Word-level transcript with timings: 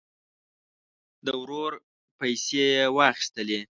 د 1.25 1.27
ورور 1.41 1.71
پیسې 2.19 2.63
یې 2.75 2.83
واخیستلې. 2.97 3.59